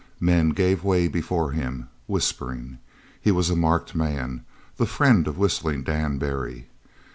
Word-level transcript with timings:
Men 0.19 0.49
gave 0.49 0.83
way 0.83 1.07
before 1.07 1.51
him, 1.51 1.87
whispering. 2.07 2.79
He 3.21 3.29
was 3.29 3.51
a 3.51 3.55
marked 3.55 3.93
man 3.93 4.43
the 4.77 4.87
friend 4.87 5.27
of 5.27 5.37
Whistling 5.37 5.83
Dan 5.83 6.17
Barry. 6.17 6.65